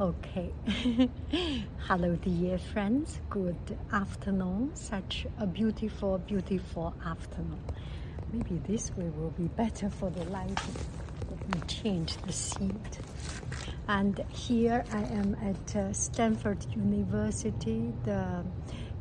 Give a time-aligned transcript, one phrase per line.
[0.00, 0.52] Okay.
[1.88, 3.18] Hello, dear friends.
[3.28, 4.70] Good afternoon.
[4.76, 7.58] Such a beautiful, beautiful afternoon.
[8.32, 10.76] Maybe this way will be better for the lighting.
[11.28, 13.00] Let me change the seat.
[13.88, 18.44] And here I am at uh, Stanford University, the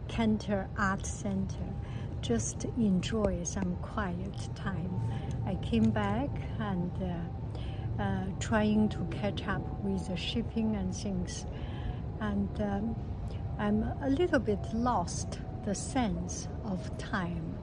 [0.07, 1.75] Cantor Art Center.
[2.21, 4.99] Just enjoy some quiet time.
[5.45, 6.91] I came back and.
[6.99, 7.36] Uh,
[7.99, 11.45] uh, trying to catch up with the shipping and things.
[12.19, 12.95] And um,
[13.57, 17.57] I'm a little bit lost the sense of time.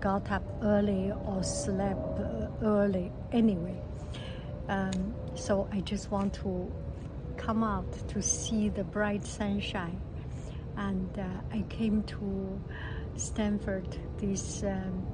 [0.00, 2.20] Got up early or slept
[2.62, 3.80] early anyway.
[4.68, 6.72] Um, so I just want to
[7.36, 10.00] come out to see the bright sunshine.
[10.76, 12.60] And uh, I came to
[13.16, 15.06] Stanford, this um,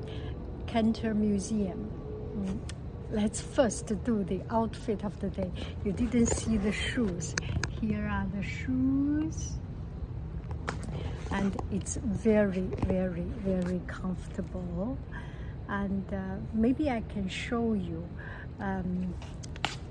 [0.66, 1.90] Cantor Museum.
[2.36, 2.81] Mm
[3.12, 5.50] let's first do the outfit of the day.
[5.84, 7.34] You didn't see the shoes.
[7.80, 9.52] Here are the shoes.
[11.30, 14.98] And it's very, very, very comfortable.
[15.68, 18.06] And uh, maybe I can show you
[18.60, 19.14] um,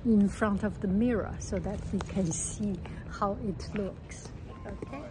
[0.06, 2.76] in front of the mirror so that we can see
[3.10, 4.30] how it looks.
[4.66, 5.02] Okay.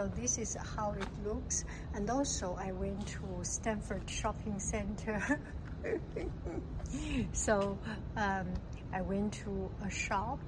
[0.00, 1.66] So this is how it looks.
[1.92, 5.38] And also I went to Stanford Shopping Center.
[7.32, 7.76] so
[8.16, 8.46] um,
[8.94, 10.40] I went to a shop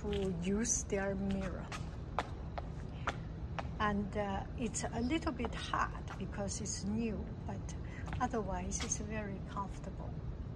[0.00, 1.66] to use their mirror.
[3.78, 7.74] And uh, it's a little bit hard because it's new, but
[8.22, 10.08] otherwise it's very comfortable.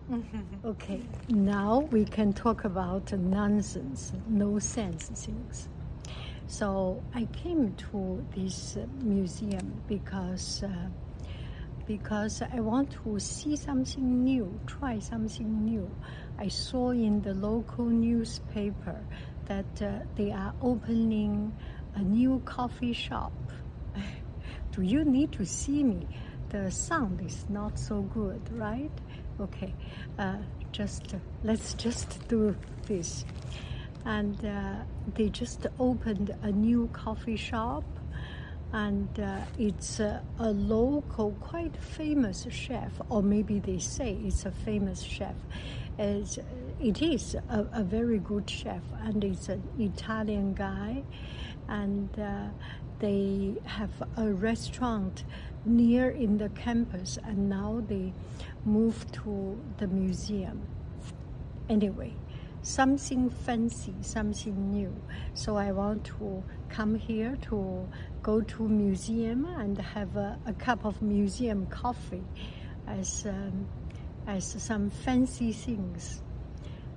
[0.64, 5.68] okay, now we can talk about nonsense, no sense things.
[6.48, 10.68] So I came to this museum because uh,
[11.86, 15.88] because I want to see something new, try something new.
[16.38, 19.00] I saw in the local newspaper
[19.46, 21.56] that uh, they are opening
[21.94, 23.32] a new coffee shop.
[24.72, 26.06] Do you need to see me?
[26.48, 28.90] The sound is not so good, right?
[29.40, 29.74] Okay,
[30.18, 30.36] uh,
[30.72, 31.14] just
[31.44, 32.56] let's just do
[32.86, 33.24] this
[34.06, 34.74] and uh,
[35.16, 37.84] they just opened a new coffee shop
[38.72, 44.50] and uh, it's a, a, local quite famous chef or maybe they say it's a
[44.50, 45.34] famous chef.
[45.98, 46.38] It's,
[46.80, 51.02] it is a, a very good chef and it's an italian guy
[51.68, 52.48] and uh,
[53.00, 55.24] they have a restaurant
[55.64, 58.12] near in the campus and now they
[58.64, 60.60] moved to the museum.
[61.68, 62.14] Anyway
[62.66, 64.92] something fancy, something new.
[65.34, 67.88] So I want to come here to
[68.22, 72.24] go to museum and have a, a cup of museum coffee
[72.88, 73.68] as um,
[74.26, 76.22] as some fancy things.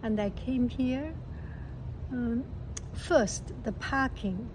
[0.01, 1.13] And I came here.
[2.12, 2.44] Um,
[2.94, 4.50] first, the parking.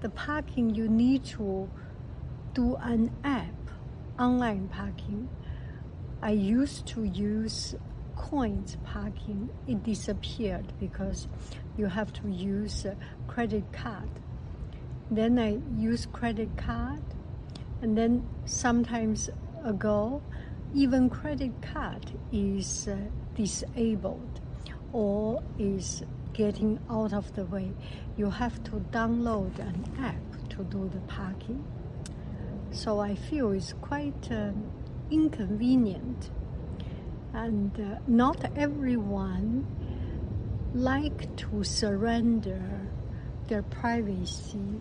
[0.00, 1.68] the parking you need to
[2.54, 3.70] do an app,
[4.18, 5.28] online parking.
[6.22, 7.74] I used to use
[8.16, 9.48] coins parking.
[9.66, 11.28] It disappeared because
[11.76, 12.96] you have to use a
[13.28, 14.08] credit card.
[15.10, 17.02] Then I use credit card,
[17.82, 19.30] and then sometimes
[19.64, 20.22] ago,
[20.74, 22.96] even credit card is uh,
[23.34, 24.40] disabled
[24.92, 26.02] or is
[26.32, 27.70] getting out of the way.
[28.16, 31.64] You have to download an app to do the parking.
[32.70, 34.50] So I feel it's quite uh,
[35.10, 36.30] inconvenient,
[37.36, 39.66] and uh, not everyone
[40.72, 42.80] like to surrender
[43.48, 44.80] their privacy.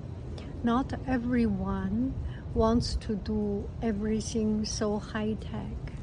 [0.64, 2.14] Not everyone
[2.54, 5.94] wants to do everything so high tech.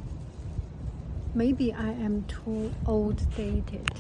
[1.35, 3.91] Maybe I am too old dated.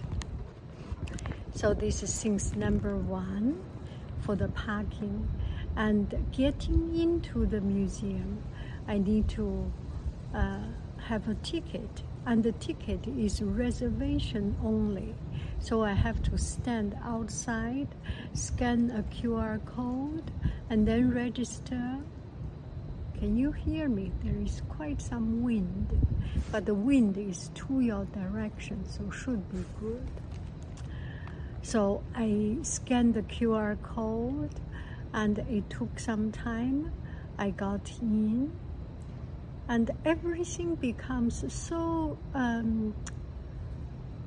[1.55, 3.64] So this is things number one
[4.20, 5.26] for the parking.
[5.75, 8.43] And getting into the museum,
[8.87, 9.72] I need to
[10.34, 10.58] uh,
[11.08, 12.02] have a ticket.
[12.24, 15.14] And the ticket is reservation only.
[15.58, 17.88] So I have to stand outside,
[18.32, 20.30] scan a QR code,
[20.70, 21.98] and then register.
[23.19, 24.12] Can you hear me?
[24.24, 25.88] There is quite some wind,
[26.50, 30.10] but the wind is to your direction, so should be good.
[31.62, 34.50] So I scanned the QR code
[35.14, 36.92] and it took some time.
[37.38, 38.52] I got in
[39.69, 42.94] and everything becomes so um,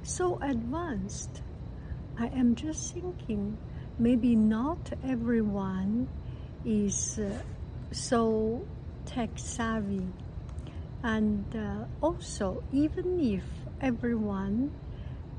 [0.03, 1.41] so advanced.
[2.17, 3.57] I am just thinking
[3.99, 6.07] maybe not everyone
[6.63, 7.29] is uh,
[7.91, 8.65] so
[9.05, 10.07] tech savvy.
[11.03, 13.43] And uh, also, even if
[13.81, 14.71] everyone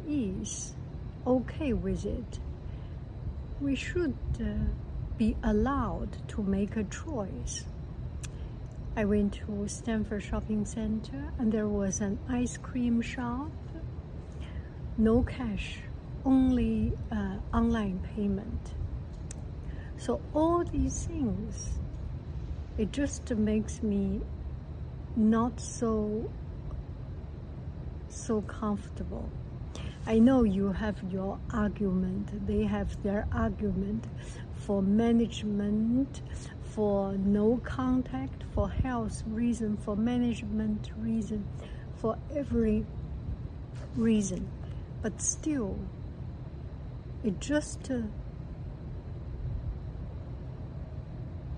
[0.07, 0.75] is
[1.27, 2.39] okay with it,
[3.61, 4.45] we should uh,
[5.17, 7.65] be allowed to make a choice.
[8.99, 13.51] I went to Stanford Shopping Center and there was an ice cream shop,
[14.97, 15.81] no cash,
[16.25, 18.73] only uh, online payment.
[19.99, 21.79] So, all these things,
[22.79, 24.23] it just makes me
[25.15, 26.31] not so
[28.09, 29.29] so comfortable.
[30.07, 34.07] I know you have your argument, they have their argument
[34.55, 36.23] for management,
[36.77, 41.45] for no contact, for health reason, for management reason,
[41.97, 42.87] for every
[43.97, 44.49] reason.
[45.03, 45.77] But still,
[47.25, 48.03] it just uh,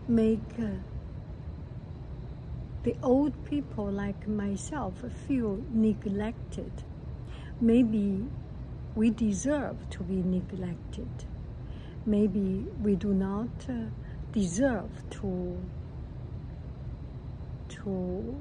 [0.07, 0.69] make uh,
[2.85, 4.95] the old people like myself
[5.27, 6.73] feel neglected
[7.61, 8.25] maybe
[8.95, 11.09] we deserve to be neglected.
[12.07, 13.73] Maybe we do not uh,
[14.39, 15.59] deserve to
[17.69, 18.37] to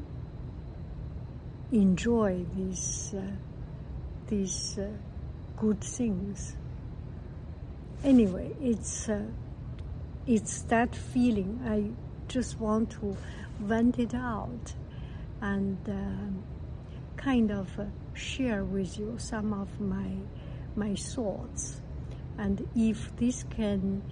[1.72, 3.22] enjoy these uh,
[4.28, 4.88] these uh,
[5.58, 6.56] good things.
[8.04, 9.24] Anyway, it's uh,
[10.28, 11.60] it's that feeling.
[11.66, 11.80] I
[12.32, 13.18] just want to
[13.60, 14.74] vent it out
[15.42, 20.12] and uh, kind of uh, share with you some of my
[20.76, 21.82] my thoughts,
[22.38, 24.04] and if this can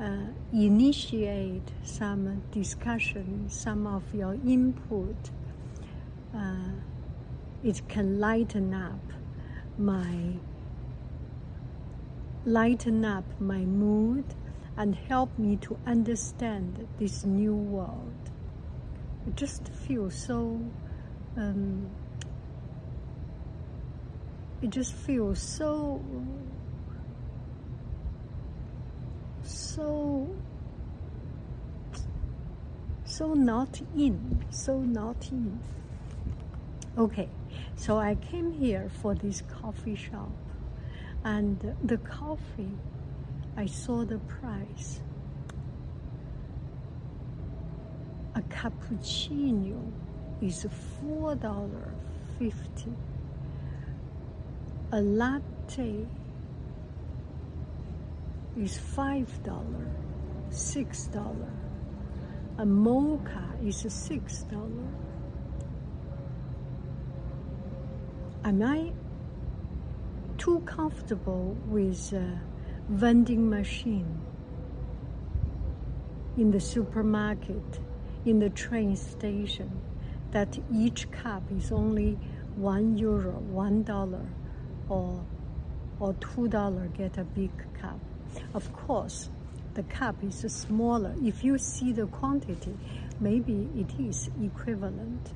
[0.00, 0.16] uh,
[0.52, 5.16] initiate some discussion, some of your input,
[6.34, 6.70] uh,
[7.62, 9.00] it can lighten up
[9.76, 10.34] my
[12.46, 14.24] lighten up my mood
[14.76, 18.30] and help me to understand this new world.
[19.26, 20.58] I just feel so
[21.36, 21.90] um,
[24.62, 26.02] it just feels so
[29.60, 30.26] so
[33.04, 35.60] so not in so not in.
[36.96, 37.28] Okay
[37.76, 40.30] so i came here for this coffee shop
[41.24, 42.72] and the coffee
[43.56, 45.00] i saw the price.
[48.34, 49.92] A cappuccino
[50.40, 50.66] is
[51.00, 51.92] four dollar
[52.38, 52.94] fifty.
[54.92, 56.06] A latte
[58.60, 59.86] is five dollar,
[60.50, 61.52] six dollar.
[62.58, 64.88] A mocha is a six dollar.
[68.44, 68.92] Am I
[70.38, 72.40] too comfortable with a
[72.88, 74.20] vending machine
[76.36, 77.80] in the supermarket,
[78.24, 79.70] in the train station,
[80.30, 82.18] that each cup is only
[82.56, 84.26] one euro, one dollar?
[84.90, 85.24] or
[86.00, 87.50] or two dollar get a big
[87.80, 87.98] cup.
[88.54, 89.30] Of course,
[89.74, 91.14] the cup is smaller.
[91.22, 92.76] If you see the quantity,
[93.20, 95.32] maybe it is equivalent,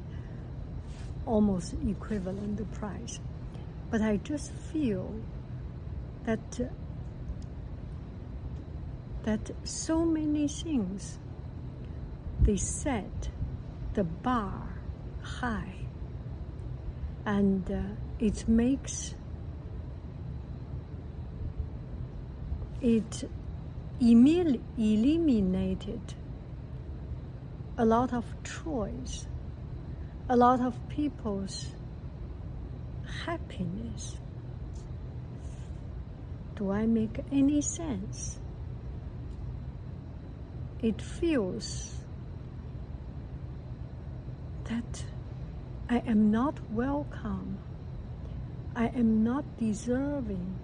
[1.26, 3.20] almost equivalent price.
[3.90, 5.14] But I just feel
[6.24, 6.60] that
[9.24, 11.18] that so many things
[12.42, 13.30] they set
[13.94, 14.68] the bar
[15.22, 15.74] high
[17.24, 17.80] and uh,
[18.18, 19.14] it makes
[22.84, 23.24] it
[23.98, 26.14] eliminated
[27.78, 29.26] a lot of choice,
[30.28, 31.74] a lot of people's
[33.24, 34.18] happiness.
[36.56, 38.38] Do I make any sense?
[40.82, 41.94] It feels
[44.64, 45.04] that
[45.88, 47.58] I am not welcome.
[48.76, 50.58] I am not deserving.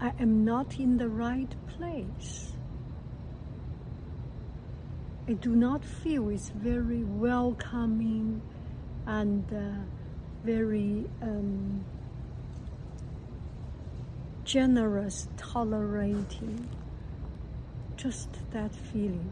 [0.00, 2.52] I am not in the right place.
[5.26, 8.42] I do not feel it's very welcoming
[9.06, 9.82] and uh,
[10.44, 11.84] very um,
[14.44, 16.68] generous, tolerating.
[17.96, 19.30] Just that feeling.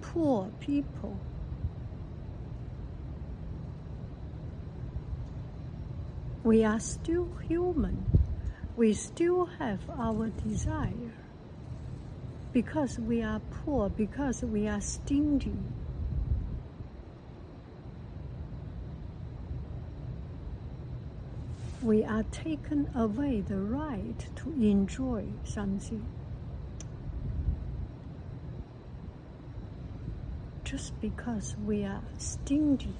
[0.00, 1.18] Poor people
[6.48, 8.06] we are still human.
[8.74, 11.12] We still have our desire.
[12.54, 15.52] Because we are poor, because we are stingy.
[21.82, 26.06] We are taken away the right to enjoy something.
[30.64, 32.94] Just because we are stingy.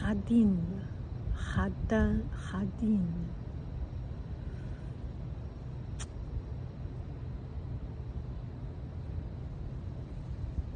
[0.00, 0.91] Hadin.
[1.50, 3.06] Haddan Hadin.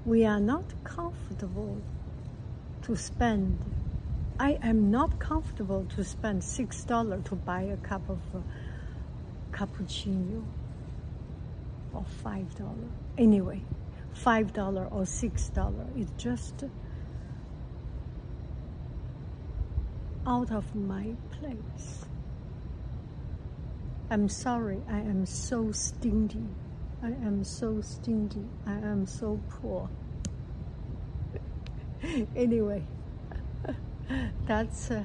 [0.04, 1.80] We are not comfortable
[2.82, 3.58] to spend.
[4.38, 8.38] I am not comfortable to spend six dollars to buy a cup of uh,
[9.52, 10.44] cappuccino
[11.92, 12.92] or five dollars.
[13.18, 13.62] Anyway,
[14.12, 15.88] five dollars or six dollars.
[15.96, 16.64] It's just
[20.26, 22.04] out of my place.
[24.10, 26.46] I'm sorry, I am so stingy.
[27.02, 28.44] I am so stingy.
[28.66, 29.88] I am so poor.
[32.36, 32.84] anyway,
[34.46, 34.90] that's.
[34.90, 35.04] Uh,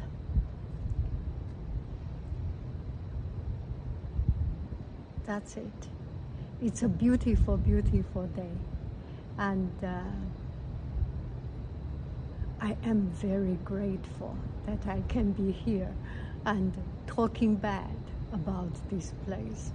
[5.25, 5.88] that's it.
[6.62, 8.51] It's a beautiful, beautiful day.
[9.38, 10.01] And uh,
[12.60, 15.94] I am very grateful that I can be here
[16.46, 16.74] and
[17.08, 17.96] talking bad
[18.34, 19.72] about this place.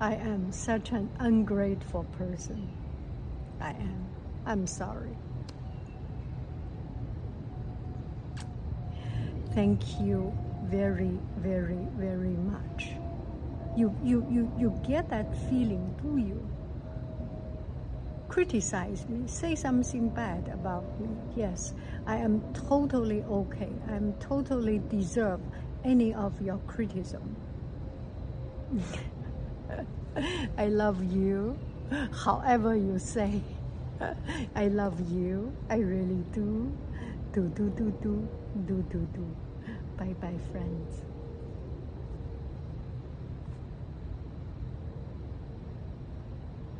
[0.00, 2.68] I am such an ungrateful person.
[3.60, 4.06] I am.
[4.46, 5.16] I'm sorry.
[9.54, 12.90] Thank you very, very, very much.
[13.76, 16.53] You, you, you, you get that feeling, do you?
[18.34, 21.08] Criticize me, say something bad about me.
[21.36, 21.72] Yes,
[22.04, 23.70] I am totally okay.
[23.88, 25.40] I am totally deserve
[25.84, 27.36] any of your criticism.
[30.58, 31.56] I love you,
[32.24, 33.40] however you say.
[34.56, 35.54] I love you.
[35.70, 36.76] I really do.
[37.32, 38.28] Do, do, do, do,
[38.66, 39.26] do, do, do.
[39.96, 41.13] Bye bye, friends.